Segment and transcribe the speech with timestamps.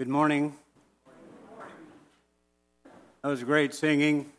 [0.00, 0.54] Good morning.
[3.22, 4.32] That was great singing.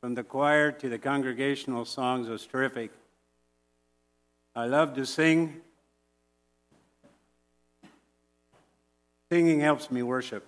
[0.00, 2.92] From the choir to the congregational songs was terrific.
[4.54, 5.60] I love to sing.
[9.28, 10.46] Singing helps me worship.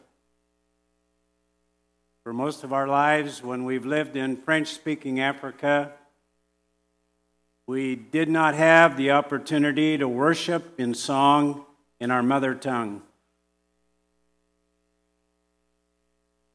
[2.22, 5.90] For most of our lives, when we've lived in French speaking Africa,
[7.66, 11.64] we did not have the opportunity to worship in song
[11.98, 13.02] in our mother tongue.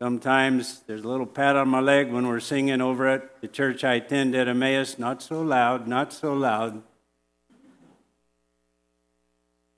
[0.02, 3.84] Sometimes there's a little pat on my leg when we're singing over at the church
[3.84, 4.98] I attend at Emmaus.
[4.98, 6.82] Not so loud, not so loud.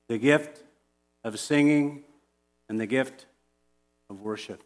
[0.08, 0.62] The gift
[1.24, 2.04] of singing
[2.70, 3.26] and the gift
[4.12, 4.64] of worship.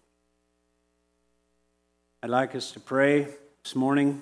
[2.21, 3.29] I'd like us to pray
[3.63, 4.21] this morning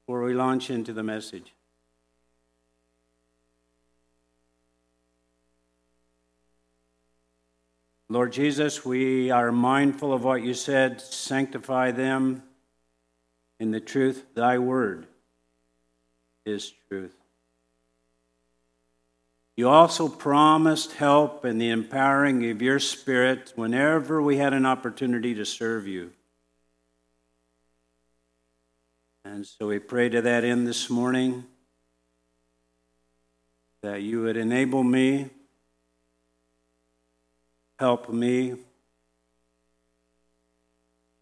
[0.00, 1.52] before we launch into the message.
[8.12, 11.00] Lord Jesus, we are mindful of what you said.
[11.00, 12.42] Sanctify them
[13.60, 14.26] in the truth.
[14.34, 15.06] Thy word
[16.44, 17.14] is truth.
[19.56, 25.32] You also promised help and the empowering of your Spirit whenever we had an opportunity
[25.34, 26.10] to serve you.
[29.24, 31.44] And so we pray to that end this morning
[33.82, 35.30] that you would enable me
[37.80, 38.54] help me,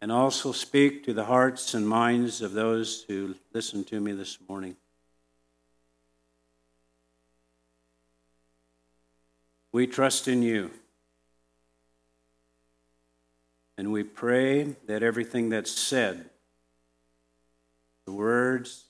[0.01, 4.37] and also speak to the hearts and minds of those who listen to me this
[4.49, 4.75] morning.
[9.71, 10.69] We trust in you.
[13.77, 16.29] And we pray that everything that's said,
[18.05, 18.83] the words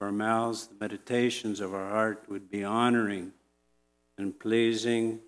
[0.00, 3.30] of our mouths, the meditations of our heart, would be honoring
[4.18, 5.20] and pleasing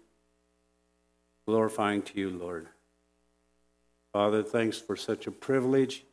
[1.46, 2.66] glorifying to you, Lord.
[4.12, 6.04] Father, thanks for such a privilege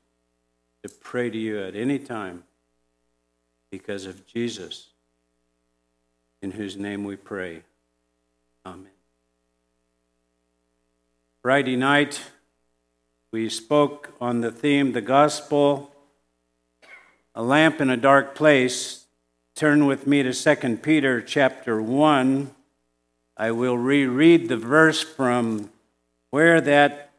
[0.84, 2.44] to pray to you at any time
[3.72, 4.90] because of Jesus,
[6.42, 7.64] in whose name we pray.
[8.66, 8.92] Amen.
[11.42, 12.22] Friday night,
[13.32, 15.92] we spoke on the theme, the gospel,
[17.34, 19.06] a lamp in a dark place.
[19.56, 22.54] Turn with me to 2 Peter chapter 1
[23.36, 25.72] I will reread the verse from
[26.30, 27.12] where that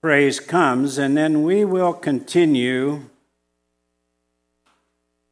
[0.00, 3.02] phrase comes, and then we will continue.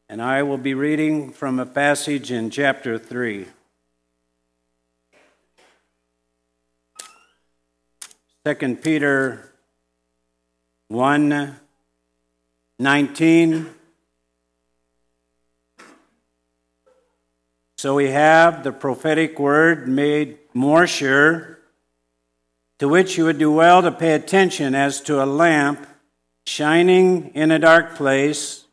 [0.09, 3.47] And I will be reading from a passage in chapter 3.
[8.45, 9.53] Second Peter
[10.89, 11.57] 1
[12.79, 13.75] 19
[17.79, 21.61] So we have the prophetic word made more sure,
[22.81, 25.87] to which you would do well to pay attention as to a lamp
[26.45, 28.65] shining in a dark place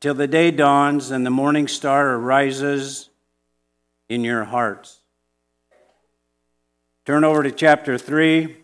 [0.00, 3.10] till the day dawns and the morning star arises
[4.08, 5.00] in your hearts.
[7.04, 8.56] Turn over to chapter 3.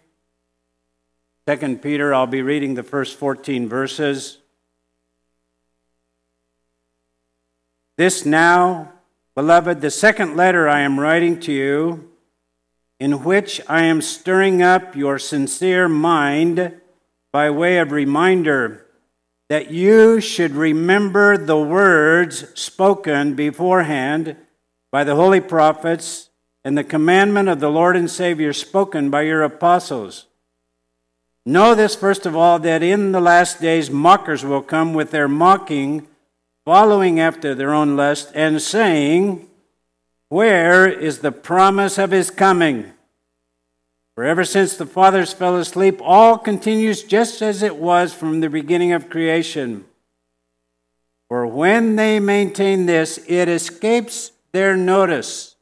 [1.47, 4.39] 2 Peter, I'll be reading the first 14 verses.
[7.99, 8.93] This now
[9.35, 12.11] Beloved, the second letter I am writing to you,
[13.01, 16.81] in which I am stirring up your sincere mind
[17.33, 18.87] by way of reminder
[19.49, 24.37] that you should remember the words spoken beforehand
[24.91, 26.29] by the holy prophets
[26.63, 30.27] and the commandment of the Lord and Savior spoken by your apostles.
[31.47, 35.27] Know this, first of all, that in the last days mockers will come with their
[35.27, 36.07] mocking
[36.65, 39.49] following after their own lust, and saying,
[40.29, 42.93] Where is the promise of his coming?
[44.15, 48.51] For ever since the fathers fell asleep, all continues just as it was from the
[48.51, 49.87] beginning of creation.
[51.29, 55.57] For when they maintain this, it escapes their notice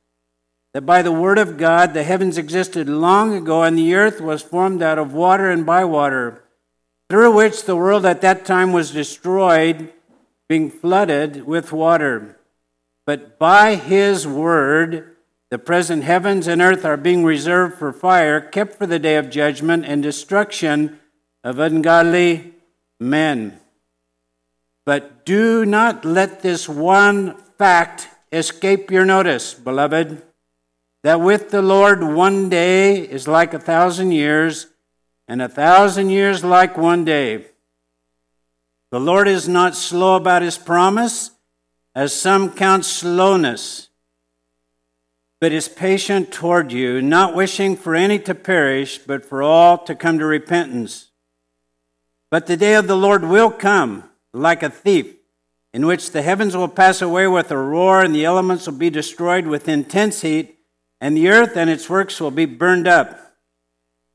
[0.74, 4.42] that by the word of God the heavens existed long ago, and the earth was
[4.42, 6.42] formed out of water and by water,
[7.08, 9.92] through which the world at that time was destroyed
[10.50, 12.36] being flooded with water.
[13.06, 15.14] But by his word,
[15.48, 19.30] the present heavens and earth are being reserved for fire, kept for the day of
[19.30, 20.98] judgment and destruction
[21.44, 22.52] of ungodly
[22.98, 23.60] men.
[24.84, 30.20] But do not let this one fact escape your notice, beloved,
[31.04, 34.66] that with the Lord one day is like a thousand years,
[35.28, 37.49] and a thousand years like one day.
[38.90, 41.30] The Lord is not slow about his promise,
[41.94, 43.88] as some count slowness,
[45.40, 49.94] but is patient toward you, not wishing for any to perish, but for all to
[49.94, 51.10] come to repentance.
[52.30, 55.14] But the day of the Lord will come like a thief,
[55.72, 58.90] in which the heavens will pass away with a roar, and the elements will be
[58.90, 60.58] destroyed with intense heat,
[61.00, 63.36] and the earth and its works will be burned up.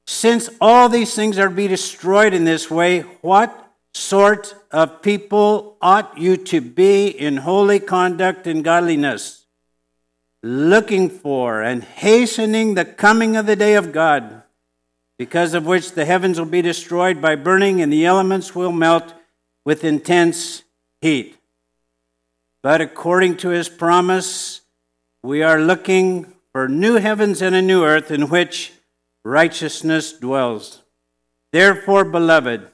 [0.05, 5.77] Since all these things are to be destroyed in this way, what sort of people
[5.81, 9.45] ought you to be in holy conduct and godliness,
[10.43, 14.43] looking for and hastening the coming of the day of God,
[15.17, 19.13] because of which the heavens will be destroyed by burning and the elements will melt
[19.63, 20.63] with intense
[20.99, 21.37] heat.
[22.61, 24.59] But according to his promise,
[25.23, 28.73] we are looking for new heavens and a new earth in which
[29.23, 30.81] righteousness dwells.
[31.53, 32.67] Therefore, beloved,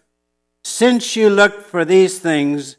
[0.64, 2.78] since you look for these things,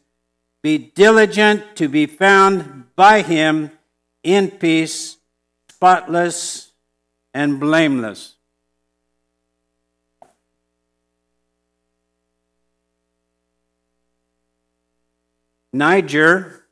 [0.62, 3.72] be diligent to be found by him
[4.22, 5.16] in peace,
[5.68, 6.72] spotless,
[7.34, 8.36] and blameless.
[15.72, 16.66] Niger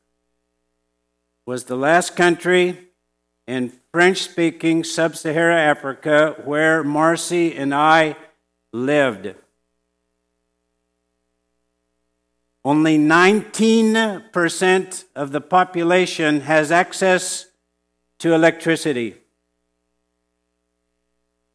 [1.45, 2.77] was the last country
[3.47, 8.15] in French speaking sub Saharan Africa where Marcy and I
[8.71, 9.33] lived.
[12.63, 17.47] Only 19% of the population has access
[18.19, 19.15] to electricity.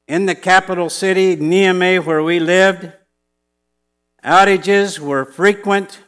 [0.08, 2.90] In the capital city, Niamey, where we lived,
[4.24, 6.00] outages were frequent,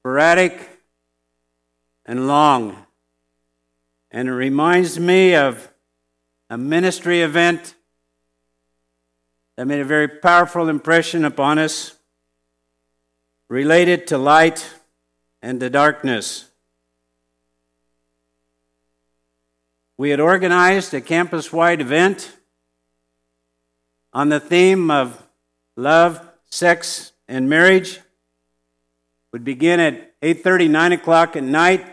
[0.00, 0.82] sporadic,
[2.04, 2.84] and long.
[4.10, 5.70] And it reminds me of
[6.50, 7.74] a ministry event
[9.56, 11.93] that made a very powerful impression upon us
[13.48, 14.74] related to light
[15.42, 16.50] and to darkness.
[19.96, 22.36] We had organized a campus wide event
[24.12, 25.22] on the theme of
[25.76, 26.20] love,
[26.50, 28.00] sex, and marriage.
[29.32, 31.84] Would begin at 8:30, 9 o'clock at night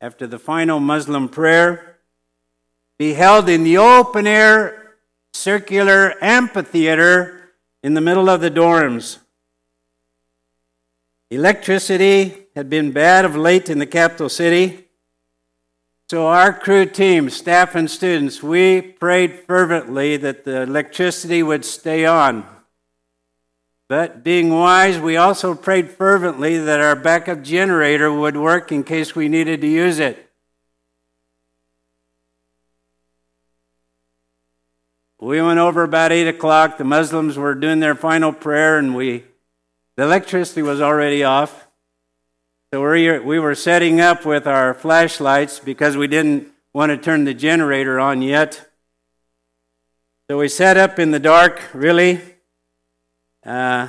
[0.00, 1.98] after the final Muslim prayer.
[2.98, 4.96] Be held in the open air
[5.32, 7.52] circular amphitheater
[7.82, 9.18] in the middle of the dorms.
[11.30, 14.86] Electricity had been bad of late in the capital city.
[16.10, 22.04] So, our Cru team, staff, and students, we prayed fervently that the electricity would stay
[22.04, 22.46] on.
[23.88, 29.14] But being wise, we also prayed fervently that our backup generator would work in case
[29.14, 30.30] we needed to use it.
[35.20, 36.76] We went over about 8 o'clock.
[36.76, 39.24] The Muslims were doing their final prayer, and we
[39.96, 41.68] the electricity was already off.
[42.72, 47.34] So we were setting up with our flashlights because we didn't want to turn the
[47.34, 48.68] generator on yet.
[50.28, 52.20] So we set up in the dark, really.
[53.46, 53.88] Uh,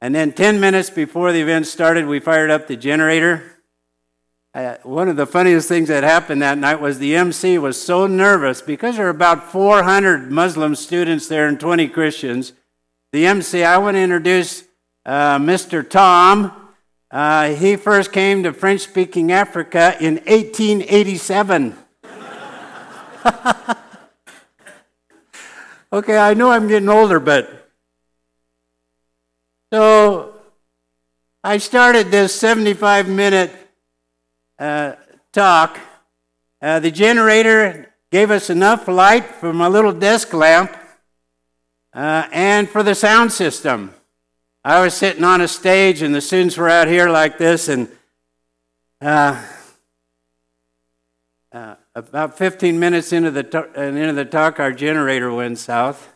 [0.00, 3.58] and then 10 minutes before the event started, we fired up the generator.
[4.54, 8.06] Uh, one of the funniest things that happened that night was the MC was so
[8.06, 12.52] nervous because there were about 400 Muslim students there and 20 Christians.
[13.12, 14.64] The MC, I want to introduce
[15.04, 15.88] uh, Mr.
[15.88, 16.52] Tom.
[17.10, 21.76] Uh, he first came to French speaking Africa in 1887.
[25.92, 27.70] okay, I know I'm getting older, but.
[29.72, 30.34] So
[31.44, 33.50] I started this 75 minute
[34.58, 34.92] uh,
[35.32, 35.78] talk.
[36.60, 40.76] Uh, the generator gave us enough light for my little desk lamp
[41.94, 43.92] uh, and for the sound system.
[44.64, 47.88] I was sitting on a stage, and the students were out here like this, and
[49.00, 49.44] uh,
[51.50, 56.12] uh, about 15 minutes into the, to- into the talk, our generator went south.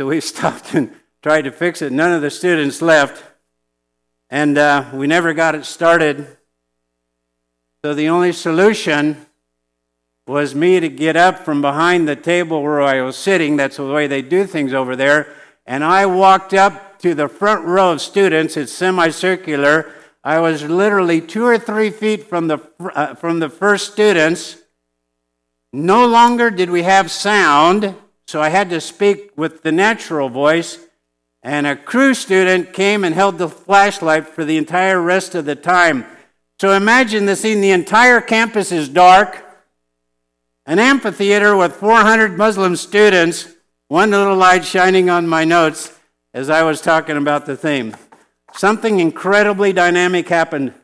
[0.00, 1.92] So we stopped and tried to fix it.
[1.92, 3.22] None of the students left,
[4.30, 6.38] and uh, we never got it started.
[7.84, 9.26] So the only solution
[10.26, 13.58] was me to get up from behind the table where I was sitting.
[13.58, 15.34] That's the way they do things over there.
[15.66, 18.56] And I walked up to the front row of students.
[18.56, 19.90] It's semicircular.
[20.22, 24.58] I was literally two or three feet from the, uh, from the first students.
[25.72, 27.96] No longer did we have sound,
[28.28, 30.78] so I had to speak with the natural voice.
[31.42, 35.56] And a Cru student came and held the flashlight for the entire rest of the
[35.56, 36.06] time.
[36.60, 39.44] So imagine the scene the entire campus is dark,
[40.66, 43.48] an amphitheater with 400 Muslim students,
[43.88, 45.98] one little light shining on my notes
[46.34, 47.96] as I was talking about the theme.
[48.54, 50.74] Something incredibly dynamic happened.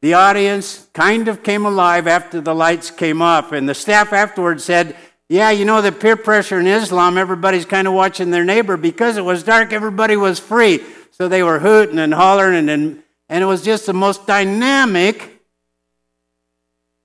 [0.00, 3.52] the audience kind of came alive after the lights came off.
[3.52, 4.96] And the staff afterwards said,
[5.28, 8.76] Yeah, you know, the peer pressure in Islam, everybody's kind of watching their neighbor.
[8.76, 10.82] Because it was dark, everybody was free.
[11.10, 15.42] So they were hooting and hollering, and, and it was just the most dynamic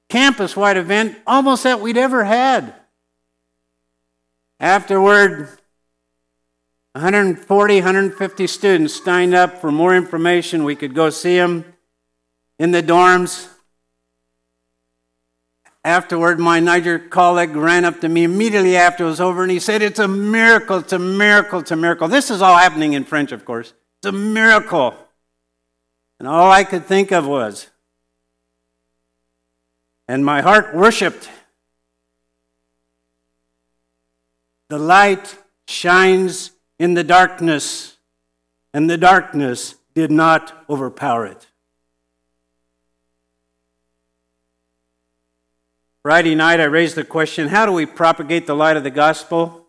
[0.10, 2.74] campus wide event almost that we'd ever had.
[4.60, 5.59] Afterward,
[7.00, 10.66] 140, 150 students signed up for more information.
[10.66, 11.64] We could go see them
[12.60, 13.48] in the dorms.
[15.86, 19.60] Afterward, my Niger colleague ran up to me immediately after it was over and he
[19.60, 22.10] said, It's a miracle, it's a miracle, it's a miracle.
[22.10, 23.74] This is all happening in French, of course.
[24.00, 24.94] It's a miracle.
[26.20, 27.70] And all I could think of was,
[30.10, 31.30] and my heart worshiped.
[34.68, 37.98] The light shines in the darkness,
[38.74, 41.48] and the darkness did not overpower it.
[46.02, 49.68] Friday night, I raised the question how do we propagate the light of the gospel?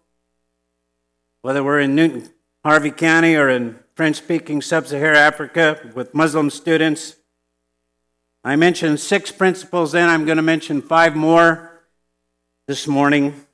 [1.42, 2.30] Whether we're in Newton,
[2.64, 7.16] Harvey County, or in French speaking sub Saharan Africa with Muslim students.
[8.44, 11.82] I mentioned six principles, then I'm going to mention five more
[12.66, 13.44] this morning.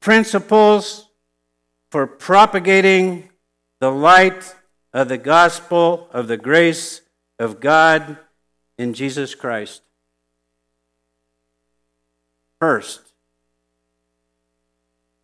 [0.00, 1.08] Principles
[1.92, 3.28] for propagating
[3.78, 4.54] the light
[4.94, 7.02] of the gospel of the grace
[7.38, 8.16] of God
[8.78, 9.82] in Jesus Christ.
[12.58, 13.12] First,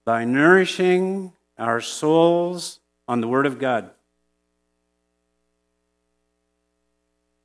[0.05, 3.89] by nourishing our souls on the Word of God.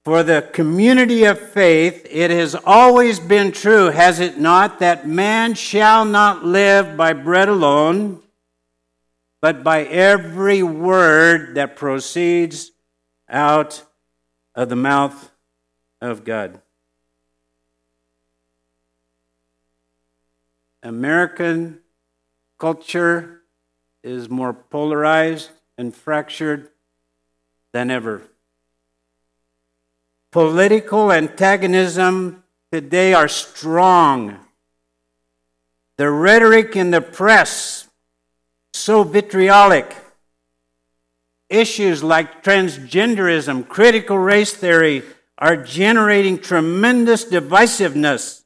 [0.04, 5.54] For the community of faith, it has always been true, has it not, that man
[5.54, 8.23] shall not live by bread alone,
[9.44, 12.72] but by every word that proceeds
[13.28, 13.84] out
[14.56, 15.32] of the mouth
[16.00, 16.62] of God.
[20.82, 21.80] American
[22.58, 23.42] culture
[24.02, 26.70] is more polarized and fractured
[27.74, 28.22] than ever.
[30.32, 34.40] Political antagonism today are strong.
[35.98, 37.83] The rhetoric in the press
[38.74, 39.96] so vitriolic.
[41.50, 45.04] Issues like transgenderism, critical race theory
[45.38, 48.44] are generating tremendous divisiveness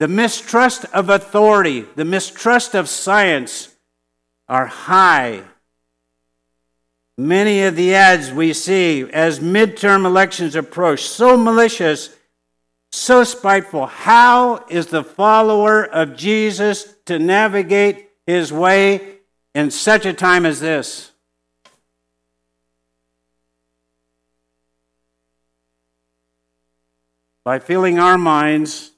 [0.00, 3.68] the mistrust of authority, the mistrust of science
[4.48, 5.42] are high.
[7.18, 12.16] Many of the ads we see as midterm elections approach, so malicious,
[12.90, 13.86] so spiteful.
[13.86, 19.18] How is the follower of Jesus to navigate his way
[19.54, 21.12] in such a time as this?
[27.44, 28.92] By filling our minds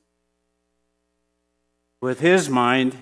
[2.01, 2.97] with his mind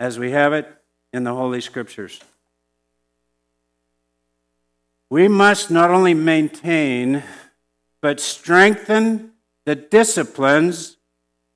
[0.00, 0.66] as we have it
[1.12, 2.20] in the Holy Scriptures.
[5.10, 7.22] We must not only maintain,
[8.00, 9.32] but strengthen
[9.66, 10.96] the disciplines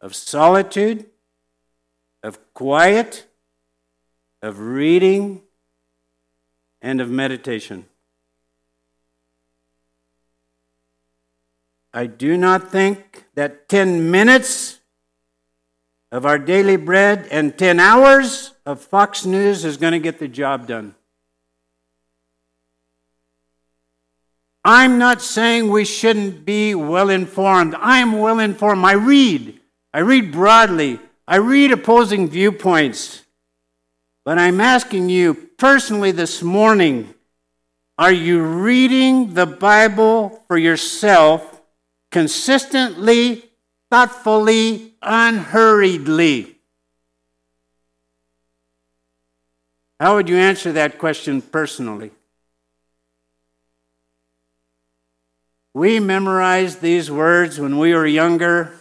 [0.01, 1.07] of solitude,
[2.23, 3.27] of quiet,
[4.47, 5.43] of reading,
[6.81, 7.85] and of meditation.
[11.93, 14.79] I do not think that 10 minutes
[16.13, 20.29] of our daily bread and 10 hours of Fox News is going to get the
[20.29, 20.95] job done.
[24.65, 27.75] I'm not saying we shouldn't be well informed.
[27.77, 28.85] I am well informed.
[28.85, 29.61] I read.
[29.93, 31.01] I read broadly.
[31.27, 33.26] I read opposing viewpoints.
[34.27, 37.15] But I'm asking you personally this morning
[37.97, 41.63] are you reading the Bible for yourself
[42.11, 43.45] consistently
[43.89, 46.57] thoughtfully, unhurriedly?
[50.01, 52.11] How would you answer that question personally?
[55.73, 58.75] We memorized these words when we were younger.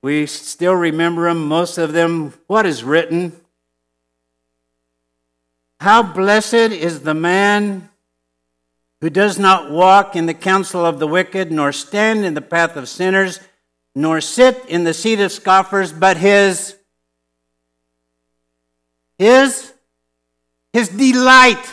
[0.00, 2.34] We still remember them, most of them.
[2.46, 3.41] What is written?
[5.82, 7.88] How blessed is the man
[9.00, 12.76] who does not walk in the counsel of the wicked, nor stand in the path
[12.76, 13.40] of sinners
[13.94, 16.76] nor sit in the seat of scoffers, but his
[19.18, 19.72] his
[20.72, 21.66] his delight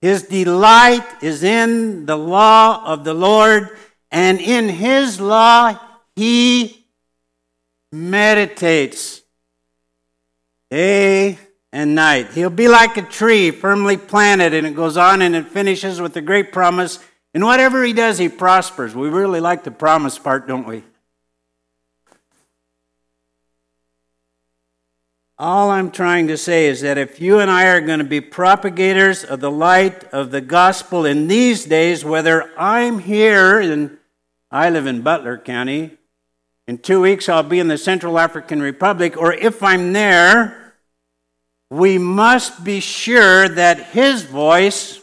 [0.00, 3.70] his delight is in the law of the Lord,
[4.10, 5.78] and in his law
[6.16, 6.86] he
[7.92, 9.22] meditates.
[10.70, 11.38] Day
[11.72, 12.32] and night.
[12.32, 16.14] He'll be like a tree firmly planted, and it goes on and it finishes with
[16.14, 16.98] the great promise
[17.32, 18.94] And whatever he does, he prospers.
[18.94, 20.82] We really like the promise part, don't we?
[25.38, 28.20] All I'm trying to say is that if you and I are going to be
[28.20, 33.96] propagators of the light of the gospel in these days, whether I'm here and
[34.50, 35.96] I live in Butler County,
[36.66, 40.69] in two weeks I'll be in the Central African Republic, or if I'm there,
[41.70, 45.00] we must be sure that his voice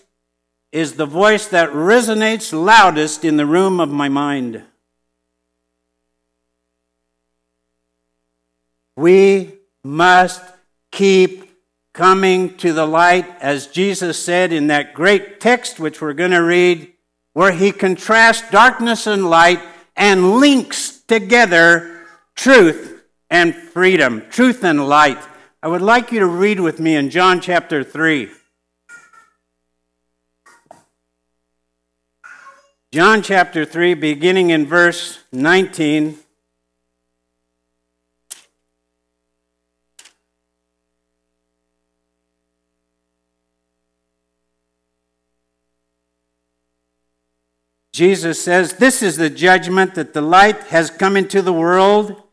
[0.73, 4.61] is the voice that resonates loudest in the room of my mind.
[8.97, 10.41] We must
[10.91, 11.47] keep
[11.93, 16.43] coming to the light, as Jesus said in that great text which we're going to
[16.43, 16.91] read,
[17.33, 19.61] where he contrasts darkness and light
[19.95, 22.05] and links together
[22.35, 25.17] truth and freedom, truth and light.
[25.67, 28.29] I would like you to read with me in John chapter 3.
[32.93, 36.19] John chapter 3, beginning in verse 19.
[47.91, 52.23] Jesus says, This is the judgment that the light has come into the world,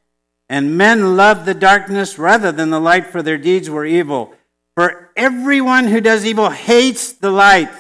[0.48, 4.34] and men loved the darkness rather than the light, for their deeds were evil.
[4.74, 7.70] For everyone who does evil hates the light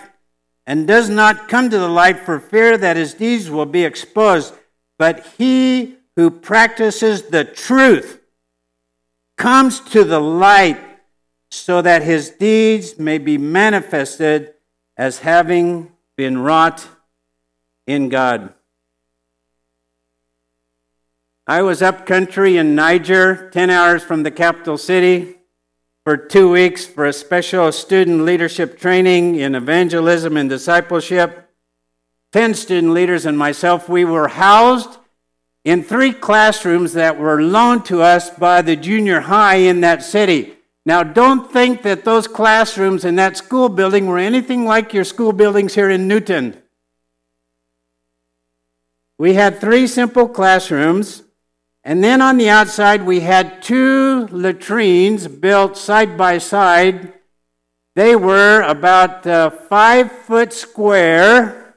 [0.66, 4.54] and does not come to the light for fear that his deeds will be exposed.
[4.98, 8.20] But he who practices the truth
[9.36, 10.80] comes to the light
[11.50, 14.54] so that his deeds may be manifested
[14.96, 16.86] as having been wrought
[17.86, 18.52] in God.
[21.46, 25.34] I was up country in Niger, 10 hours from the capital city,
[26.02, 31.50] for two weeks for a special student leadership training in evangelism and discipleship.
[32.32, 34.96] 10 student leaders and myself, we were housed
[35.64, 40.54] in three classrooms that were loaned to us by the junior high in that city.
[40.86, 45.34] Now, don't think that those classrooms in that school building were anything like your school
[45.34, 46.56] buildings here in Newton.
[49.18, 51.23] We had three simple classrooms,
[51.84, 57.12] and then on the outside we had two latrines built side by side.
[57.94, 61.76] They were about uh, five foot square,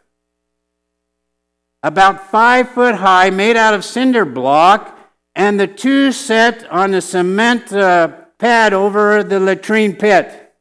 [1.84, 4.98] about five foot high, made out of cinder block,
[5.36, 8.08] and the two set on a cement uh,
[8.39, 10.54] pad over the latrine pit.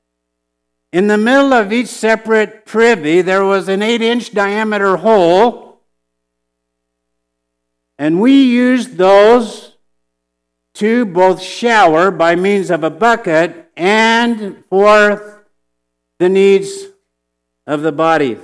[0.93, 5.66] In the middle of each separate privy, there was an eight inch diameter hole
[8.07, 9.73] and we used those
[10.75, 15.45] to both shower by means of a bucket and for
[16.21, 16.85] the needs
[17.67, 18.39] of the body.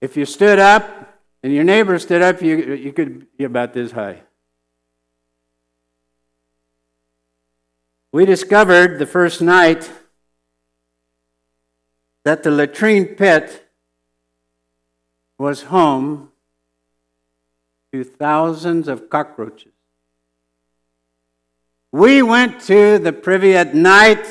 [0.00, 3.92] If you stood up and your neighbor stood up, you, you could be about this
[3.92, 4.22] high.
[8.12, 9.90] We discovered the first night
[12.24, 13.68] that the latrine pit
[15.36, 16.30] was home
[17.94, 19.70] to thousands of cockroaches.
[21.92, 24.26] We went to the privy at night.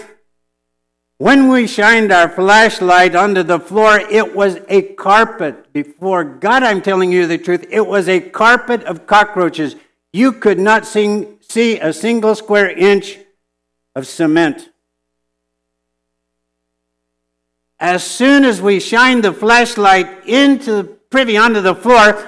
[1.17, 5.71] When we shined our flashlight under the floor, it was a carpet.
[5.71, 9.77] Before God, I'm telling you the truth, it was a carpet of cockroaches.
[10.11, 13.17] You could not sing, see a single square inch
[13.95, 14.71] of cement.
[17.79, 22.21] As soon as we shined the flashlight into the privy onto the floor,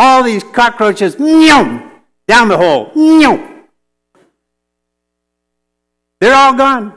[0.00, 1.18] all these cockroaches,
[2.26, 2.90] down the hole.
[6.20, 6.94] They're all gone.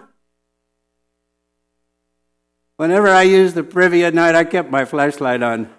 [2.77, 5.69] Whenever I used the privy at night, I kept my flashlight on.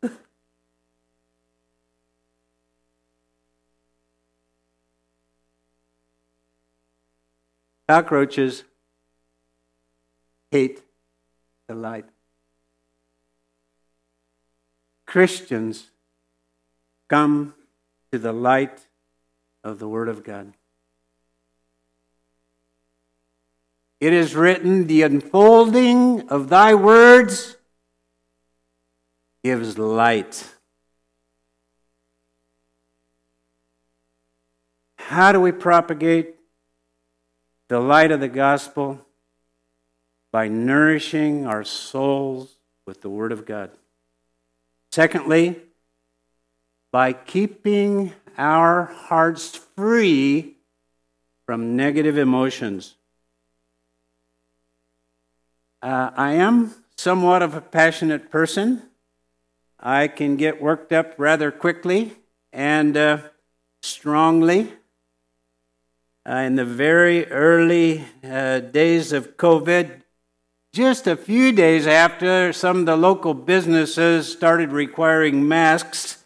[7.88, 8.62] Cockroaches
[10.52, 10.82] hate
[11.66, 12.04] the light.
[15.16, 15.86] Christians
[17.08, 17.54] come
[18.12, 18.80] to the light
[19.64, 20.52] of the Word of God.
[23.98, 27.56] It is written, the unfolding of thy words
[29.42, 30.54] gives light.
[34.98, 36.34] How do we propagate
[37.68, 39.00] the light of the gospel?
[40.30, 43.70] By nourishing our souls with the Word of God.
[44.96, 45.56] Secondly,
[46.90, 50.56] by keeping our hearts free
[51.44, 52.94] from negative emotions.
[55.82, 58.84] Uh, I am somewhat of a passionate person.
[59.78, 62.12] I can get worked up rather quickly
[62.50, 63.18] and uh,
[63.82, 64.72] strongly.
[66.26, 70.04] Uh, in the very early uh, days of COVID,
[70.76, 76.22] just a few days after some of the local businesses started requiring masks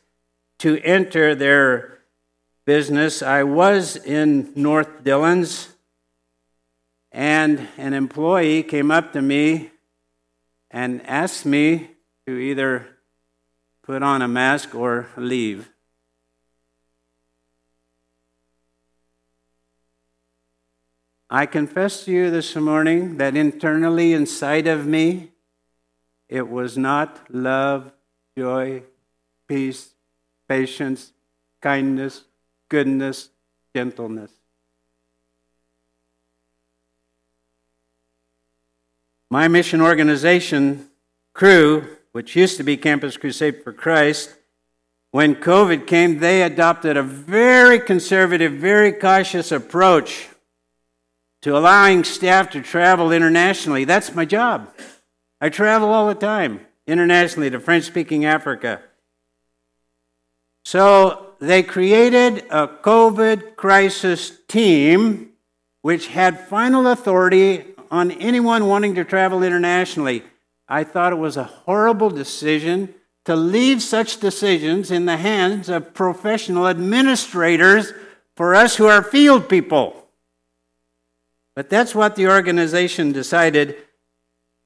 [0.58, 2.00] to enter their
[2.64, 5.68] business, I was in North Dillon's
[7.12, 9.70] and an employee came up to me
[10.68, 11.92] and asked me
[12.26, 12.88] to either
[13.84, 15.70] put on a mask or leave.
[21.32, 25.30] I confess to you this morning that internally inside of me,
[26.28, 27.92] it was not love,
[28.36, 28.82] joy,
[29.46, 29.90] peace,
[30.48, 31.12] patience,
[31.60, 32.24] kindness,
[32.68, 33.28] goodness,
[33.72, 34.32] gentleness.
[39.30, 40.88] My mission organization,
[41.32, 44.34] Cru, which used to be Campus Crusade for Christ,
[45.12, 50.29] when COVID came, they adopted a very conservative, very cautious approach
[51.42, 53.84] to allowing staff to travel internationally.
[53.84, 54.72] That's my job.
[55.40, 58.82] I travel all the time internationally to French speaking Africa.
[60.64, 65.32] So they created a COVID crisis team
[65.82, 70.22] which had final authority on anyone wanting to travel internationally.
[70.68, 75.94] I thought it was a horrible decision to leave such decisions in the hands of
[75.94, 77.92] professional administrators
[78.36, 80.09] for us who are field people.
[81.54, 83.76] But that's what the organization decided.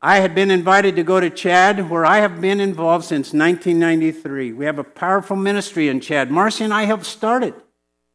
[0.02, 4.52] I had been invited to go to Chad, where I have been involved since 1993.
[4.52, 6.30] We have a powerful ministry in Chad.
[6.30, 7.54] Marcy and I helped start it.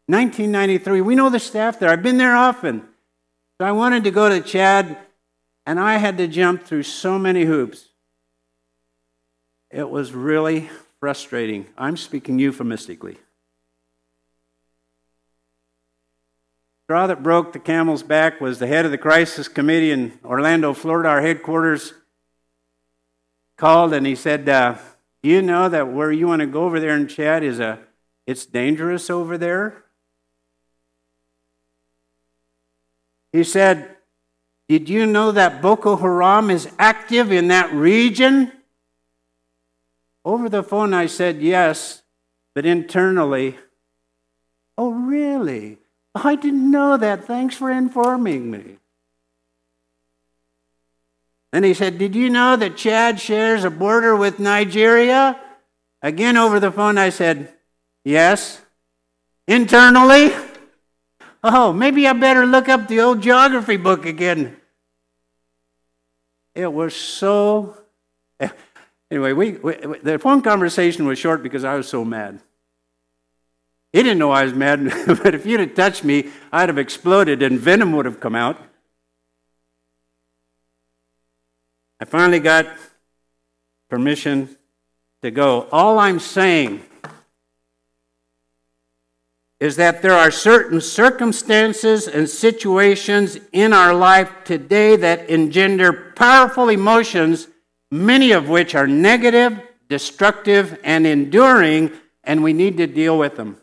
[0.06, 1.02] 1993.
[1.02, 1.90] We know the staff there.
[1.90, 2.88] I've been there often.
[3.60, 4.98] So I wanted to go to Chad,
[5.66, 7.90] and I had to jump through so many hoops.
[9.72, 11.66] It was really frustrating.
[11.78, 13.18] I'm speaking euphemistically.
[16.90, 20.74] Straw that broke the camel's back was the head of the crisis committee in Orlando,
[20.74, 21.94] Florida, our headquarters,
[23.58, 24.76] called and he said, uh,
[25.22, 27.78] "You know that where you want to go over there in Chad is a,
[28.26, 29.84] it's dangerous over there."
[33.32, 33.96] He said,
[34.68, 38.52] "Did you know that Boko Haram is active in that region?"
[40.26, 42.02] Over the phone, I said yes,
[42.56, 43.60] but internally,
[44.76, 45.78] "Oh, really?"
[46.16, 47.26] I didn't know that.
[47.26, 48.78] Thanks for informing me.
[51.52, 55.40] Then he said, Did you know that Chad shares a border with Nigeria?
[56.02, 57.54] Again, over the phone, I said,
[58.04, 58.62] Yes.
[59.48, 60.32] Internally?
[61.44, 64.58] Oh, maybe I better look up the old geography book again.
[66.54, 67.78] It was so.
[69.12, 72.42] Anyway, we, we, the phone conversation was short because I was so mad.
[73.92, 77.42] He didn't know I was mad, but if you'd have touched me, I'd have exploded
[77.42, 78.58] and venom would have come out.
[82.00, 82.68] I finally got
[83.90, 84.56] permission
[85.22, 85.68] to go.
[85.72, 86.84] All I'm saying
[89.60, 96.70] is that there are certain circumstances and situations in our life today that engender powerful
[96.70, 97.50] emotions,
[97.92, 101.92] many of which are negative, destructive, and enduring,
[102.24, 103.58] and we need to deal with them.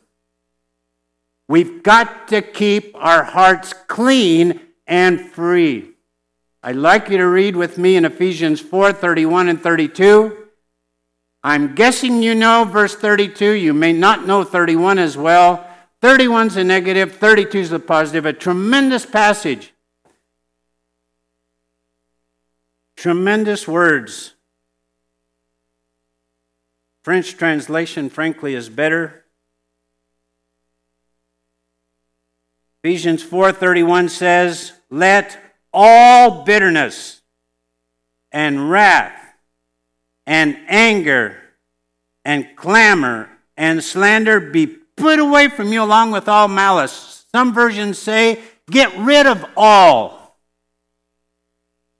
[1.48, 5.92] We've got to keep our hearts clean and free.
[6.62, 10.37] I'd like you to read with me in Ephesians 4 31 and 32.
[11.44, 13.52] I'm guessing you know verse 32.
[13.52, 15.64] You may not know 31 as well.
[16.02, 18.26] 31 is a negative, 32 is a positive.
[18.26, 19.72] A tremendous passage.
[22.96, 24.35] Tremendous words.
[27.04, 29.25] French translation, frankly, is better.
[32.87, 35.37] Ephesians 4:31 says, "Let
[35.72, 37.20] all bitterness
[38.31, 39.35] and wrath
[40.25, 41.37] and anger
[42.25, 47.99] and clamor and slander be put away from you along with all malice." Some versions
[47.99, 50.38] say, "Get rid of all."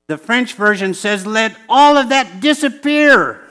[0.07, 3.44] The French version says, "Let all of that disappear."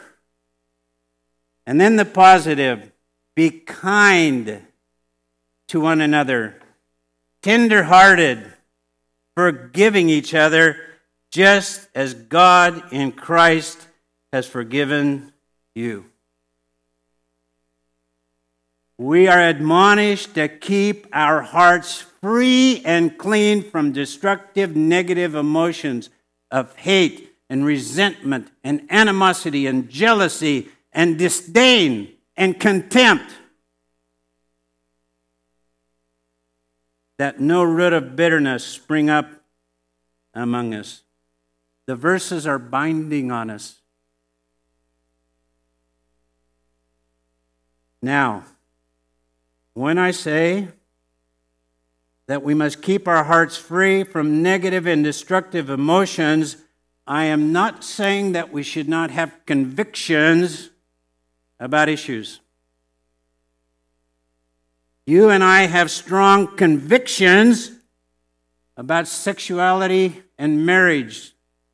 [1.66, 2.94] And then the positive,
[3.36, 4.66] be kind
[5.68, 6.62] to one another
[7.46, 8.44] tenderhearted,
[9.36, 10.78] forgiving each other,
[11.30, 13.78] just as God in Christ
[14.34, 15.32] has forgiven
[15.76, 16.06] you.
[18.98, 26.10] We are admonished to keep our hearts free and clean from destructive negative emotions
[26.50, 33.32] of hate, and resentment and animosity and jealousy and disdain and contempt.
[37.18, 39.30] That no root of bitterness spring up
[40.34, 41.04] among us.
[41.86, 43.82] The verses are binding on us.
[48.02, 48.44] Now,
[49.74, 50.70] when I say
[52.28, 56.58] that we must keep our hearts free from negative and destructive emotions,
[57.08, 60.72] I am not saying that we should not have convictions
[61.60, 62.40] about issues.
[65.06, 67.72] You and I have strong convictions
[68.76, 71.34] about sexuality and marriage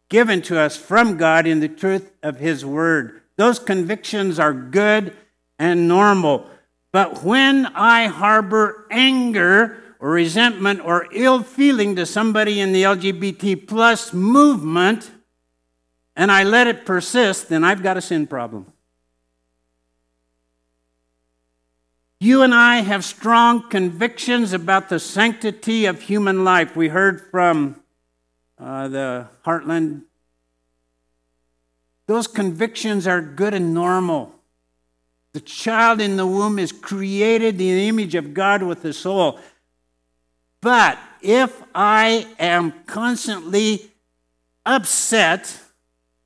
[0.09, 3.21] given to us from God in the truth of His Word.
[3.37, 5.15] Those convictions are good
[5.57, 6.49] and normal.
[6.91, 13.65] But when I harbor anger or resentment or ill feeling to somebody in the LGBT
[13.65, 15.09] plus movement
[16.17, 18.65] and I let it persist, then I've got a sin problem.
[22.23, 26.75] You and I have strong convictions about the sanctity of human life.
[26.75, 27.81] We heard from
[28.59, 30.03] uh, the Heartland.
[32.05, 34.35] Those convictions are good and normal.
[35.33, 39.39] The child in the womb is created in the image of God with the soul.
[40.61, 43.89] But if I am constantly
[44.63, 45.59] upset,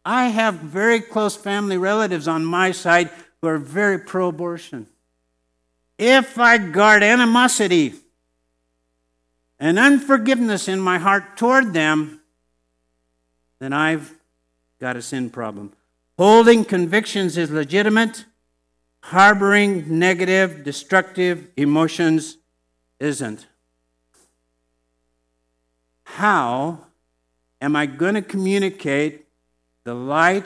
[0.03, 3.10] I have very close family relatives on my side
[3.41, 4.88] who are very pro abortion.
[5.97, 7.93] If I guard animosity
[9.60, 12.21] and unforgiveness in my heart toward them,
[13.60, 14.13] then I've
[14.79, 15.71] got a sin problem.
[16.17, 18.25] Holding convictions is legitimate,
[19.01, 22.38] harboring negative, destructive emotions
[22.99, 23.47] isn't.
[26.03, 26.79] How
[27.62, 29.25] am I going to communicate
[29.84, 30.45] the light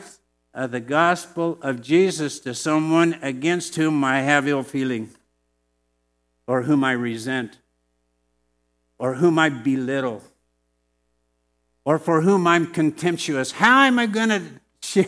[0.54, 5.10] of the gospel of Jesus to someone against whom I have ill feeling,
[6.50, 7.60] or whom I resent,
[8.98, 10.24] or whom I belittle,
[11.86, 13.52] or for whom I'm contemptuous?
[13.52, 15.06] How am I going to?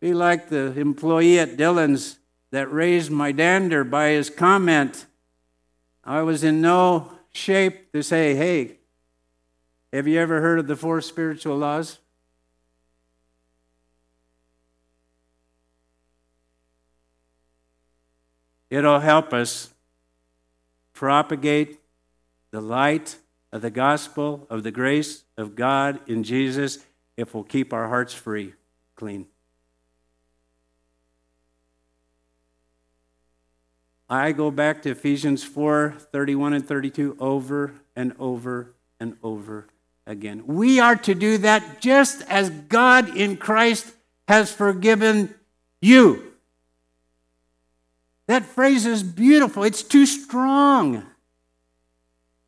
[0.00, 2.18] Be like the employee at Dillon's
[2.52, 5.04] that raised my dander by his comment.
[6.02, 8.78] I was in no shape to say, hey,
[9.92, 11.98] have you ever heard of the four spiritual laws?
[18.70, 19.72] It'll help us
[20.92, 21.80] propagate
[22.50, 23.16] the light
[23.52, 26.78] of the gospel of the grace of God in Jesus
[27.16, 28.54] if we'll keep our hearts free,
[28.94, 29.26] clean.
[34.10, 39.66] I go back to Ephesians 4 31 and 32 over and over and over
[40.06, 40.46] again.
[40.46, 43.92] We are to do that just as God in Christ
[44.26, 45.34] has forgiven
[45.80, 46.32] you.
[48.28, 51.04] That phrase is beautiful, it's too strong.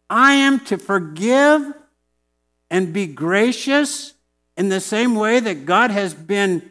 [0.09, 1.73] I am to forgive
[2.71, 4.13] and be gracious
[4.57, 6.71] in the same way that God has been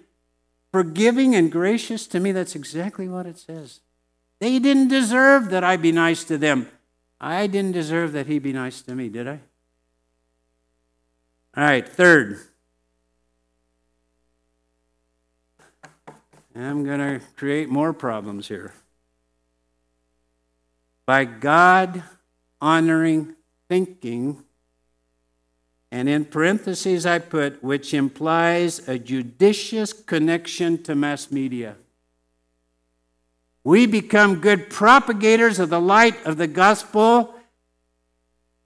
[0.72, 2.32] forgiving and gracious to me.
[2.32, 3.80] That's exactly what it says.
[4.39, 6.69] They didn't deserve that I be nice to them.
[7.19, 9.39] I didn't deserve that he be nice to me, did I?
[11.58, 12.39] All right, third.
[16.56, 18.74] I'm going to create more problems here.
[21.10, 22.04] By God
[22.62, 23.34] honoring
[23.67, 24.43] thinking,
[25.91, 31.78] and in parentheses I put, which implies a judicious connection to mass media.
[33.63, 37.34] We become good propagators of the light of the gospel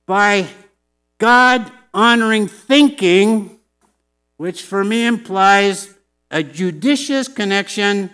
[0.05, 0.49] by
[1.19, 3.57] God honoring thinking,
[4.35, 5.93] which for me implies
[6.29, 8.09] a judicious connection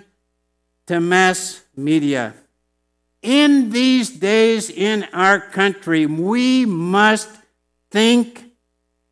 [0.86, 2.36] to mass media.
[3.22, 7.30] In these days in our country, we must
[7.92, 8.46] think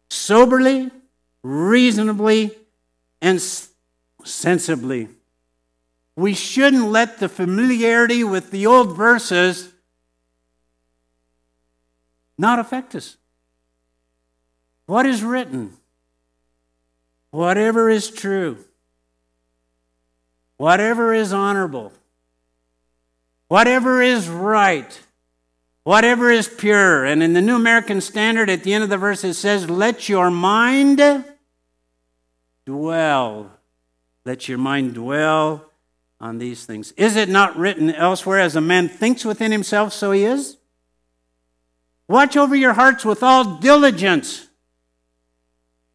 [0.09, 0.91] soberly,
[1.43, 2.51] reasonably,
[3.21, 3.41] and
[4.23, 5.09] sensibly.
[6.15, 9.71] We shouldn't let the familiarity with the old verses
[12.37, 13.17] not affect us.
[14.85, 15.73] What is written?
[17.31, 18.57] Whatever is true,
[20.55, 21.91] whatever is honorable,
[23.47, 24.99] whatever is right,
[25.83, 27.05] whatever is pure.
[27.05, 30.09] And in the New American Standard, at the end of the verse, it says, Let
[30.09, 31.25] your mind
[32.65, 33.51] dwell.
[34.25, 35.71] Let your mind dwell
[36.19, 36.91] on these things.
[36.93, 40.57] Is it not written elsewhere, as a man thinks within himself, so he is?
[42.07, 44.47] Watch over your hearts with all diligence,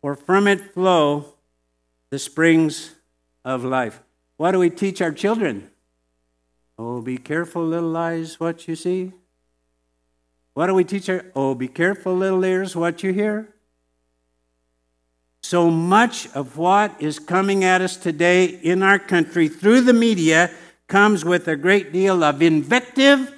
[0.00, 1.34] for from it flow
[2.10, 2.94] the springs
[3.44, 4.02] of life.
[4.36, 5.70] What do we teach our children?
[6.78, 9.12] Oh, be careful, little eyes, what you see.
[10.54, 11.24] What do we teach our?
[11.34, 13.54] Oh, be careful, little ears, what you hear.
[15.42, 20.50] So much of what is coming at us today in our country through the media
[20.86, 23.32] comes with a great deal of invective,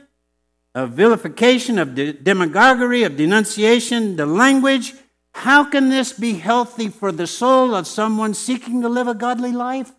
[0.75, 4.95] of vilification, of de- demagoguery, of denunciation, the language.
[5.33, 9.53] How can this be healthy for the soul of someone seeking to live a godly
[9.53, 9.93] life?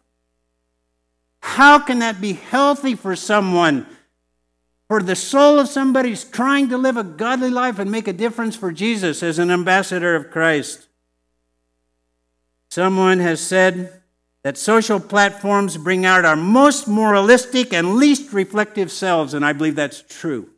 [1.45, 3.85] How can that be healthy for someone,
[4.89, 8.13] for the soul of somebody who's trying to live a godly life and make a
[8.13, 10.87] difference for Jesus as an ambassador of Christ?
[12.71, 14.01] Someone has said
[14.41, 19.75] that social platforms bring out our most moralistic and least reflective selves, and I believe
[19.75, 20.49] that's true.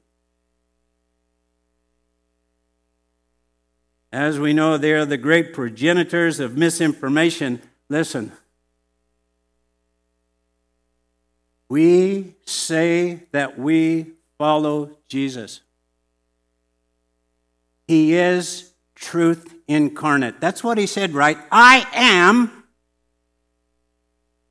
[4.12, 7.62] As we know, they are the great progenitors of misinformation.
[7.90, 8.32] Listen,
[11.70, 15.62] we say that we follow Jesus.
[17.88, 20.40] He is truth incarnate.
[20.40, 21.38] That's what he said, right?
[21.52, 22.64] I am.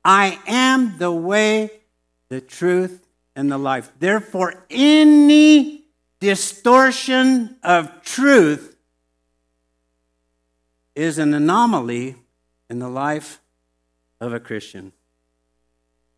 [0.03, 1.71] I am the way,
[2.29, 3.91] the truth, and the life.
[3.99, 5.83] Therefore, any
[6.19, 8.75] distortion of truth
[10.95, 12.15] is an anomaly
[12.69, 13.39] in the life
[14.19, 14.93] of a Christian.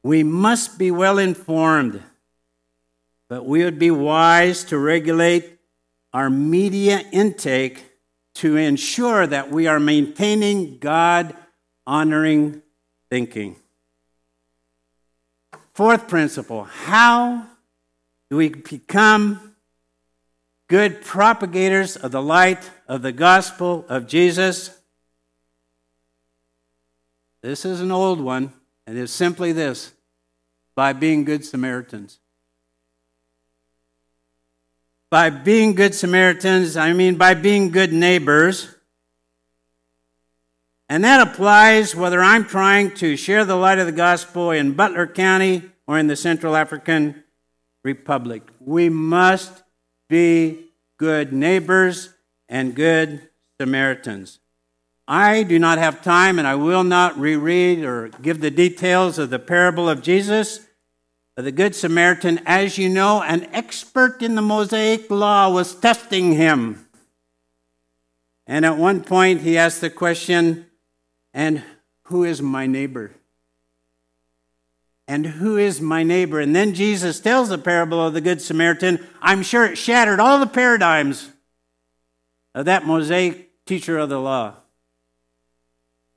[0.01, 2.01] We must be well informed,
[3.27, 5.59] but we would be wise to regulate
[6.13, 7.85] our media intake
[8.35, 11.35] to ensure that we are maintaining God
[11.85, 12.61] honoring
[13.09, 13.57] thinking.
[15.73, 17.45] Fourth principle how
[18.29, 19.55] do we become
[20.67, 24.77] good propagators of the light of the gospel of Jesus?
[27.41, 28.53] This is an old one,
[28.89, 29.93] and it's simply this
[30.73, 32.17] by being good Samaritans.
[35.11, 38.73] By being good Samaritans, I mean by being good neighbors.
[40.89, 45.05] And that applies whether I'm trying to share the light of the gospel in Butler
[45.05, 47.23] County or in the Central African
[47.83, 48.41] Republic.
[48.59, 49.61] We must
[50.07, 52.09] be good neighbors
[52.47, 53.29] and good
[53.61, 54.39] Samaritans.
[55.09, 59.29] I do not have time and I will not reread or give the details of
[59.29, 60.61] the parable of Jesus
[61.41, 66.85] the Good Samaritan, as you know, an expert in the Mosaic law, was testing him.
[68.45, 70.65] And at one point, he asked the question,
[71.33, 71.63] And
[72.03, 73.11] who is my neighbor?
[75.07, 76.39] And who is my neighbor?
[76.39, 79.05] And then Jesus tells the parable of the Good Samaritan.
[79.21, 81.29] I'm sure it shattered all the paradigms
[82.53, 84.55] of that Mosaic teacher of the law.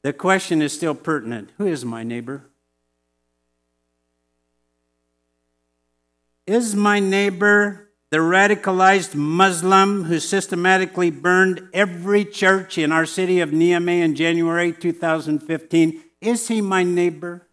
[0.03, 2.51] The question is still pertinent Who is my neighbor?
[6.47, 13.51] Is my neighbor the radicalized Muslim who systematically burned every church in our city of
[13.51, 16.03] Niamey in January 2015?
[16.21, 17.47] Is he my neighbor?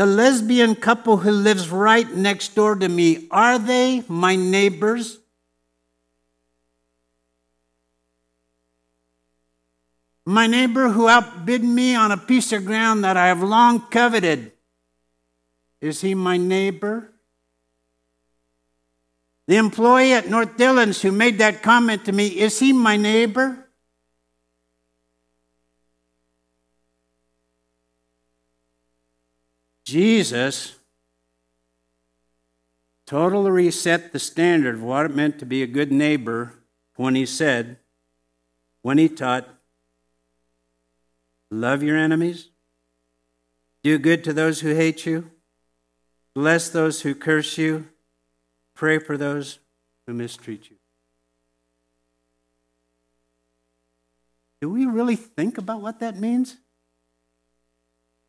[0.00, 5.18] The lesbian couple who lives right next door to me, are they my neighbors?
[10.24, 14.52] My neighbor who outbid me on a piece of ground that I have long coveted,
[15.82, 17.12] is he my neighbor?
[19.48, 23.68] The employee at North Dillon's who made that comment to me, is he my neighbor?
[29.90, 30.76] Jesus
[33.08, 36.54] totally reset the standard of what it meant to be a good neighbor
[36.94, 37.76] when he said,
[38.82, 39.48] when he taught,
[41.50, 42.50] Love your enemies.
[43.82, 45.28] Do good to those who hate you.
[46.36, 47.88] Bless those who curse you.
[48.76, 49.58] Pray for those
[50.06, 50.76] who mistreat you.
[54.60, 56.58] Do we really think about what that means?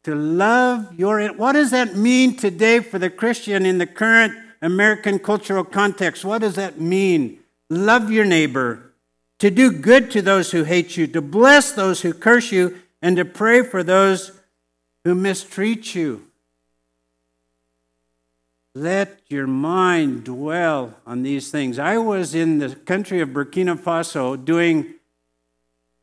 [0.04, 5.20] To love your what does that mean today for the Christian in the current American
[5.20, 6.26] cultural context?
[6.26, 7.40] What does that mean?
[7.70, 8.92] Love your neighbor,
[9.40, 13.16] to do good to those who hate you, to bless those who curse you, and
[13.16, 14.32] to pray for those
[15.04, 16.28] who mistreat you.
[18.74, 21.78] Let your mind dwell on these things.
[21.78, 24.96] I was in the country of Burkina Faso doing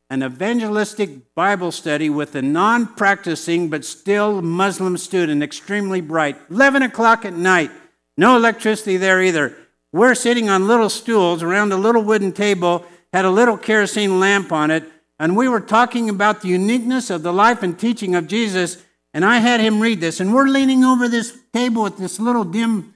[0.09, 6.37] an evangelistic Bible study with a non practicing but still Muslim student, extremely bright.
[6.49, 7.71] 11 o'clock at night,
[8.17, 9.55] No electricity there either.
[9.91, 14.51] We're sitting on little stools around a little wooden table, had a little kerosene lamp
[14.51, 14.83] on it,
[15.19, 18.83] and we were talking about the uniqueness of the life and teaching of Jesus.
[19.13, 22.43] And I had him read this, and we're leaning over this table with this little
[22.43, 22.93] dim,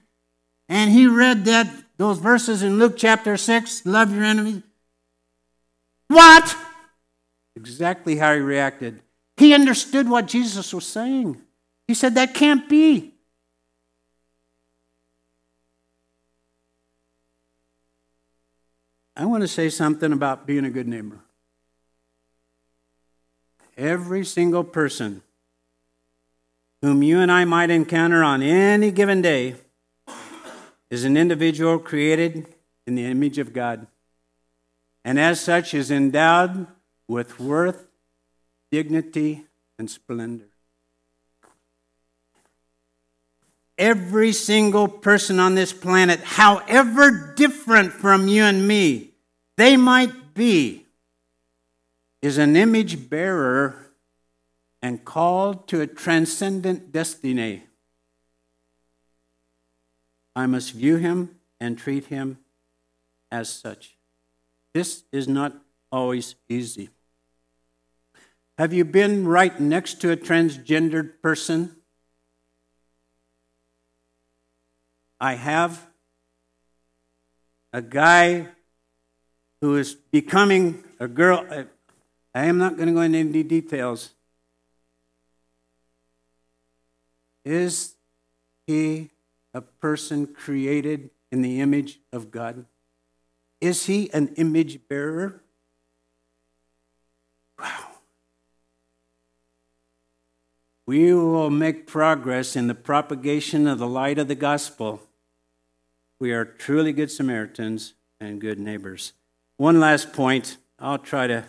[0.70, 4.61] and he read that those verses in Luke chapter 6, love your enemy.
[6.07, 6.55] What?
[7.56, 9.01] Exactly how he reacted.
[9.38, 11.41] He understood what Jesus was saying.
[11.88, 13.14] He said, That can't be.
[19.16, 21.20] I want to say something about being a good neighbor.
[23.78, 25.22] Every single person
[26.82, 29.56] whom you and I might encounter on any given day
[30.89, 32.54] is an individual created
[32.86, 33.88] in the image of God,
[35.06, 36.68] and as such is endowed
[37.08, 37.88] with worth,
[38.72, 39.45] dignity,
[39.78, 40.45] and splendor.
[43.78, 49.12] Every single person on this planet, however different from you and me
[49.58, 50.86] they might be,
[52.22, 53.88] is an image bearer
[54.82, 57.64] and called to a transcendent destiny.
[60.36, 62.38] I must view him and treat him
[63.32, 63.97] as such.
[64.74, 65.54] This is not
[65.93, 66.89] always easy.
[68.57, 71.75] Have you been right next to a transgendered person?
[75.21, 75.87] I have.
[77.71, 78.47] A guy
[79.61, 81.47] who is becoming a girl.
[82.35, 84.09] I am not going to go into any details.
[87.45, 87.95] Is
[88.65, 89.09] he
[89.53, 92.65] a person created in the image of God?
[93.61, 95.42] Is he an image bearer?
[97.64, 97.88] Wow.
[100.86, 105.01] We will make progress in the propagation of the light of the gospel.
[106.20, 109.14] We are truly good Samaritans and good neighbors.
[109.57, 110.57] One last point.
[110.78, 111.45] I'll try to.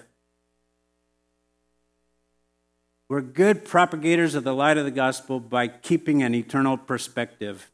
[3.09, 7.71] We're good propagators of the light of the gospel by keeping an eternal perspective.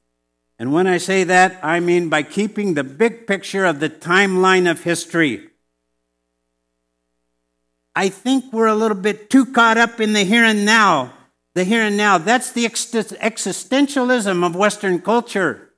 [0.59, 4.70] And when I say that, I mean by keeping the big picture of the timeline
[4.70, 5.49] of history.
[7.95, 11.12] I think we're a little bit too caught up in the here and now.
[11.55, 12.18] The here and now.
[12.18, 15.70] That's the existentialism of Western culture.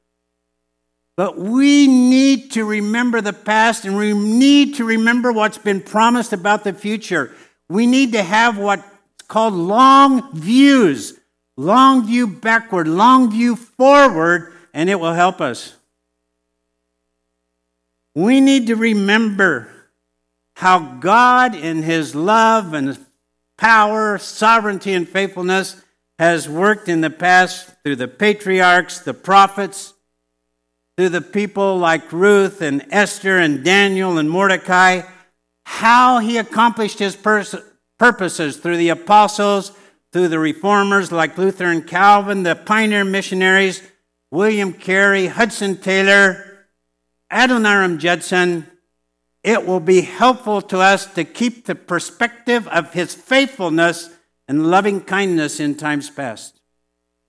[1.17, 6.33] But we need to remember the past and we need to remember what's been promised
[6.33, 7.33] about the future.
[7.69, 8.85] We need to have what's
[9.29, 11.19] called long views,
[11.57, 15.75] long view backward, long view forward and it will help us.
[18.15, 19.72] We need to remember
[20.55, 22.99] how God, in His love and
[23.57, 25.83] power, sovereignty, and faithfulness,
[26.19, 29.95] has worked in the past through the patriarchs, the prophets,
[30.97, 35.03] through the people like Ruth and Esther and Daniel and Mordecai,
[35.65, 37.55] how He accomplished His pers-
[37.99, 39.73] purposes through the apostles,
[40.13, 43.83] through the reformers like Luther and Calvin, the pioneer missionaries
[44.33, 46.67] William Carey, Hudson Taylor,
[47.31, 48.67] Adoniram Judson,
[49.43, 54.11] it will be helpful to us to keep the perspective of his faithfulness
[54.47, 56.61] and loving kindness in times past.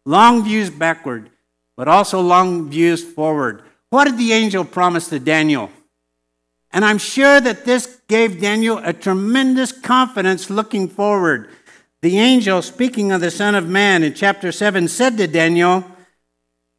[0.05, 1.32] Long views backward,
[1.76, 3.64] but also long views forward.
[3.89, 5.72] What did the angel promise to Daniel?
[6.72, 11.49] And I'm sure that this gave Daniel a tremendous confidence looking forward.
[12.01, 15.86] The angel, speaking of the Son of Man in chapter 7, said to Daniel,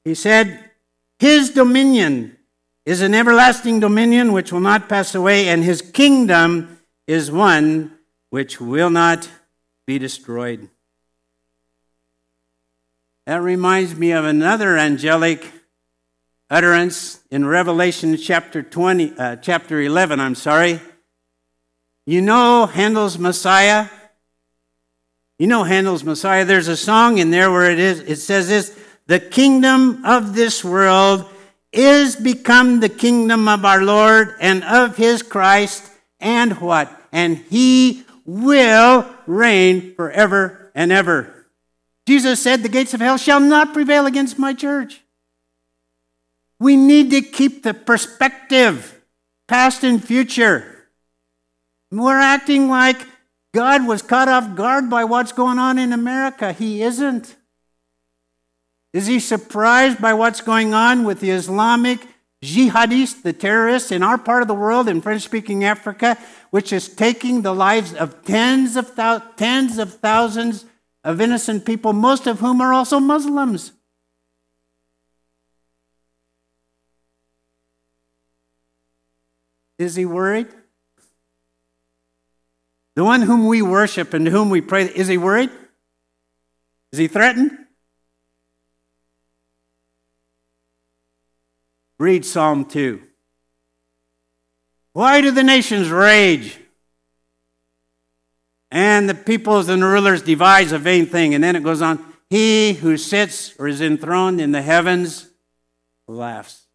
[0.04, 0.70] he said,
[1.18, 2.36] His dominion
[2.84, 7.96] is an everlasting dominion which will not pass away, and his kingdom is one
[8.30, 9.28] which will not
[9.86, 10.68] be destroyed.
[13.26, 15.50] That reminds me of another angelic
[16.50, 20.80] utterance in Revelation chapter 20, uh, chapter 11, I'm sorry.
[22.06, 23.88] You know Handel's Messiah?
[25.38, 26.44] You know Handel's Messiah.
[26.44, 30.62] There's a song in there where it is, it says this, the kingdom of this
[30.62, 31.24] world
[31.74, 36.90] is become the kingdom of our Lord and of his Christ, and what?
[37.12, 41.46] And he will reign forever and ever.
[42.06, 45.00] Jesus said, The gates of hell shall not prevail against my church.
[46.58, 49.02] We need to keep the perspective,
[49.48, 50.88] past and future.
[51.90, 53.06] We're acting like
[53.52, 56.52] God was caught off guard by what's going on in America.
[56.52, 57.36] He isn't.
[58.94, 62.06] Is he surprised by what's going on with the Islamic
[62.40, 66.16] jihadists, the terrorists in our part of the world, in French speaking Africa,
[66.50, 70.64] which is taking the lives of tens of, thou- tens of thousands
[71.02, 73.72] of innocent people, most of whom are also Muslims?
[79.76, 80.46] Is he worried?
[82.94, 85.50] The one whom we worship and to whom we pray, is he worried?
[86.92, 87.63] Is he threatened?
[91.98, 93.02] Read Psalm 2.
[94.92, 96.58] Why do the nations rage?
[98.70, 101.34] And the peoples and the rulers devise a vain thing.
[101.34, 105.28] And then it goes on He who sits or is enthroned in the heavens
[106.06, 106.66] laughs.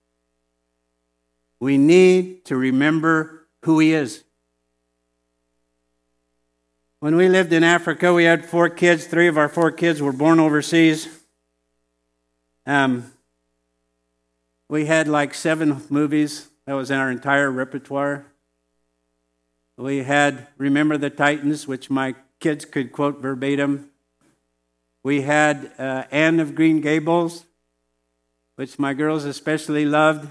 [1.59, 4.23] We need to remember who He is.
[7.01, 9.05] When we lived in Africa, we had four kids.
[9.05, 11.07] Three of our four kids were born overseas.
[12.65, 13.11] Um,
[14.69, 16.47] we had like seven movies.
[16.65, 18.27] That was in our entire repertoire.
[19.77, 23.89] We had Remember the Titans, which my kids could quote verbatim.
[25.03, 27.45] We had uh, Anne of Green Gables,
[28.55, 30.29] which my girls especially loved.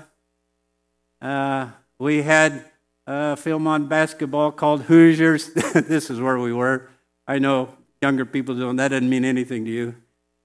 [1.21, 2.65] Uh, we had
[3.07, 5.53] a film on basketball called Hoosiers.
[5.75, 6.89] this is where we were.
[7.27, 9.95] I know younger people don't, that doesn't mean anything to you.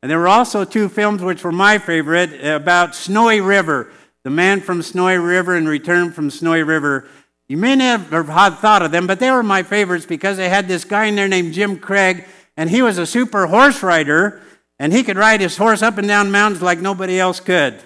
[0.04, 3.89] And there were also two films which were my favorite uh, about Snowy River,
[4.26, 7.08] the man from Snowy River and Return from Snowy River.
[7.47, 10.68] You may never have thought of them, but they were my favorites because they had
[10.68, 12.26] this guy in there named Jim Craig,
[12.58, 14.41] and he was a super horse rider,
[14.78, 17.82] and he could ride his horse up and down mountains like nobody else could.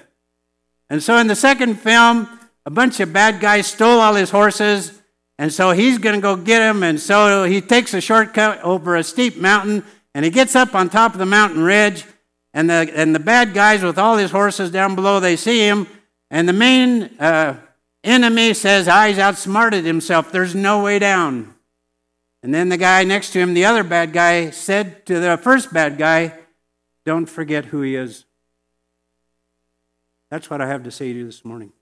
[0.90, 2.28] And so in the second film,
[2.66, 5.04] a bunch of bad guys stole all his horses,
[5.38, 6.82] and so he's going to go get them.
[6.82, 9.84] And so he takes a shortcut over a steep mountain,
[10.18, 12.04] and he gets up on top of the mountain ridge.
[12.52, 15.86] And the, and the bad guys with all his horses down below, they see him,
[16.32, 17.60] and the main uh,
[18.04, 20.32] enemy says, ah, he's outsmarted himself.
[20.32, 21.54] There's no way down.
[22.42, 25.72] And then the guy next to him, the other bad guy, said to the first
[25.72, 26.34] bad guy,
[27.06, 28.26] Don't forget who he is.
[30.32, 31.74] That's what I have to say to you this morning.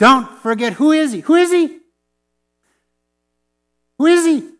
[0.00, 1.20] Don't forget who is he?
[1.20, 1.78] Who is he?
[3.98, 4.55] Who is he?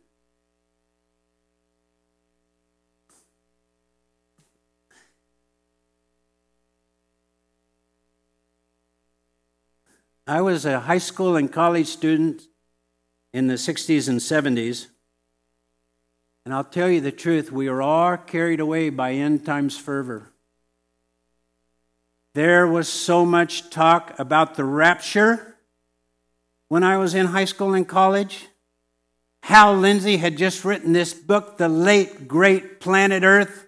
[10.26, 12.42] I was a high school and college student
[13.32, 14.88] in the 60s and 70s.
[16.44, 20.32] And I'll tell you the truth, we were all carried away by end times fervor.
[22.34, 25.56] There was so much talk about the rapture
[26.68, 28.48] when I was in high school and college.
[29.44, 33.65] Hal Lindsey had just written this book, The Late Great Planet Earth.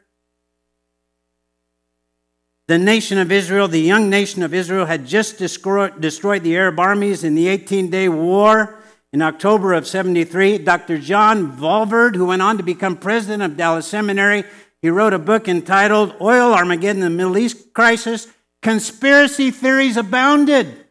[2.68, 7.24] The nation of Israel, the young nation of Israel, had just destroyed, the Arab armies
[7.24, 8.78] in the 18 day war
[9.10, 10.58] in October of 73.
[10.58, 10.98] Dr.
[10.98, 14.44] John Walvoord, who went on to become president of Dallas Seminary,
[14.82, 18.28] he wrote a book entitled Oil Armageddon, the Middle East Crisis.
[18.60, 20.84] Conspiracy theories abounded.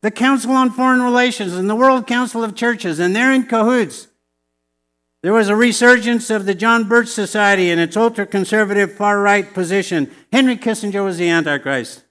[0.00, 4.07] The Council on Foreign Relations and the World Council of Churches, and they're in cahoots.
[5.20, 9.52] There was a resurgence of the John Birch Society and its ultra conservative far right
[9.52, 10.10] position.
[10.32, 12.04] Henry Kissinger was the Antichrist.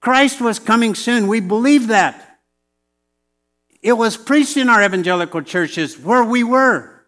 [0.00, 1.26] Christ was coming soon.
[1.26, 2.38] We believe that.
[3.82, 7.04] It was preached in our evangelical churches where we were.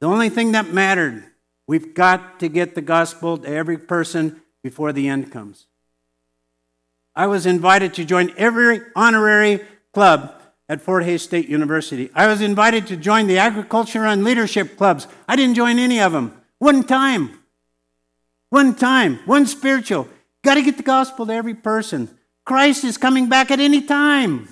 [0.00, 1.24] The only thing that mattered,
[1.66, 5.66] we've got to get the gospel to every person before the end comes.
[7.14, 9.60] I was invited to join every honorary
[9.92, 10.37] club
[10.68, 12.10] at Fort Hays State University.
[12.14, 15.06] I was invited to join the agriculture and leadership clubs.
[15.26, 16.40] I didn't join any of them.
[16.58, 17.38] One time.
[18.50, 19.20] One time.
[19.24, 20.08] One spiritual.
[20.42, 22.10] Got to get the gospel to every person.
[22.44, 24.48] Christ is coming back at any time.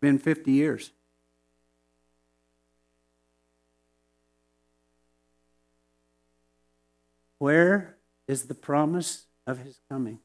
[0.00, 0.92] been 50 years.
[7.40, 7.96] Where
[8.28, 10.18] is the promise of his coming?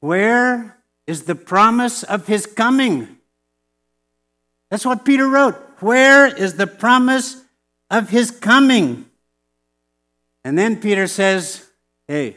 [0.00, 0.76] Where
[1.06, 3.16] is the promise of his coming?
[4.70, 5.54] That's what Peter wrote.
[5.78, 7.44] Where is the promise
[7.90, 9.06] of his coming?
[10.42, 11.64] And then Peter says,
[12.08, 12.36] Hey,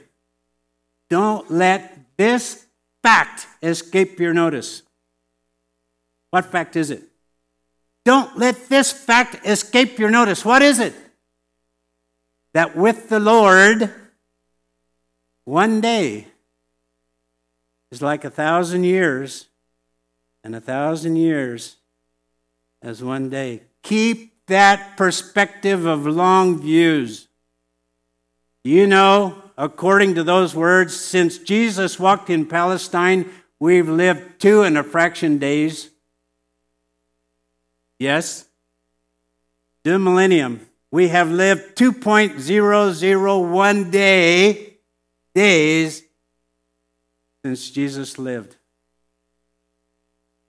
[1.09, 2.63] don't let this
[3.01, 4.83] fact escape your notice.
[6.29, 7.01] What fact is it?
[8.05, 10.45] Don't let this fact escape your notice.
[10.45, 10.93] What is it?
[12.57, 13.93] That with the Lord,
[15.45, 16.25] one day
[17.91, 19.45] is like a thousand years,
[20.43, 21.75] and a thousand years
[22.81, 23.61] as one day.
[23.83, 27.27] Keep that perspective of long views.
[28.63, 33.29] You know according to those words, since Jesus walked in Palestine,
[33.59, 35.91] we've lived two and a fraction days.
[37.99, 38.45] Yes?
[39.83, 40.66] the millennium.
[40.91, 44.77] We have lived 2.001 day
[45.35, 46.03] days
[47.43, 48.55] since Jesus lived.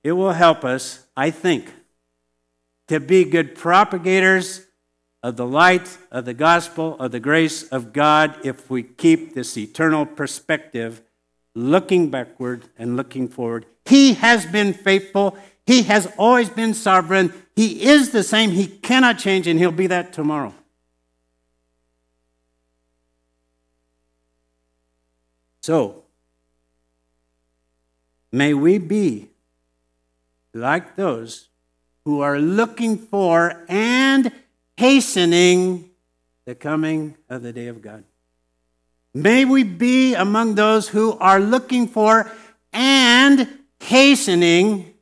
[0.05, 1.73] It will help us, I think,
[2.87, 4.65] to be good propagators
[5.23, 9.59] of the light of the gospel of the grace of God if we keep this
[9.59, 11.03] eternal perspective
[11.55, 13.67] looking backward and looking forward.
[13.85, 15.37] He has been faithful.
[15.67, 17.35] He has always been sovereign.
[17.59, 18.53] He is the same.
[18.53, 20.55] He cannot change, and He'll be that tomorrow.
[25.63, 26.05] So,
[28.31, 29.31] may we be
[30.55, 31.49] like those
[32.05, 34.31] who are looking for and
[34.77, 35.91] hastening
[36.45, 38.05] the coming of the day of God.
[39.13, 42.31] May we be among those who are looking for
[42.73, 43.49] and
[43.81, 44.95] hastening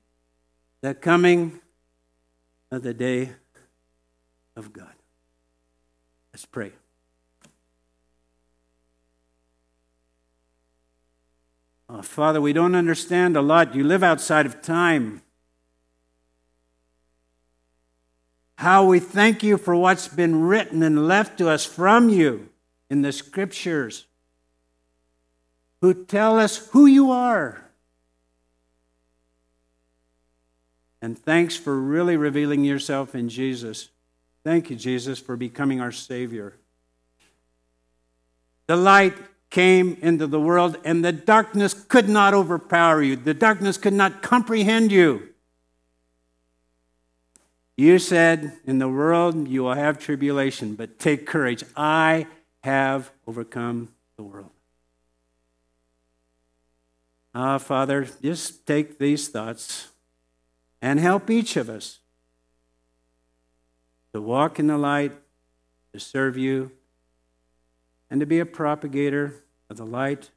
[0.80, 1.60] the coming
[2.76, 3.30] of the day
[4.54, 4.92] of God.
[6.32, 6.72] Let's pray.
[11.88, 13.74] Oh, Father, we don't understand a lot.
[13.74, 15.22] You live outside of time.
[18.58, 22.50] How we thank you for what's been written and left to us from you
[22.90, 24.06] in the scriptures,
[25.80, 27.65] who tell us who you are.
[31.02, 33.90] And thanks for really revealing yourself in Jesus.
[34.44, 36.54] Thank you, Jesus, for becoming our Savior.
[38.66, 39.14] The light
[39.50, 43.16] came into the world, and the darkness could not overpower you.
[43.16, 45.28] The darkness could not comprehend you.
[47.76, 51.62] You said, In the world you will have tribulation, but take courage.
[51.76, 52.26] I
[52.62, 54.50] have overcome the world.
[57.34, 59.88] Ah, Father, just take these thoughts
[60.80, 62.00] and help each of us
[64.12, 65.12] to walk in the light,
[65.92, 66.72] to serve you,
[68.10, 70.30] and to be a propagator of the light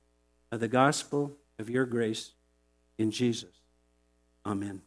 [0.52, 2.32] of the gospel of your grace
[2.98, 3.52] in Jesus.
[4.46, 4.82] Amen.